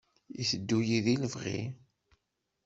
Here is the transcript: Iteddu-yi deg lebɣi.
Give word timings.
Iteddu-yi 0.41 0.99
deg 1.05 1.17
lebɣi. 1.19 1.59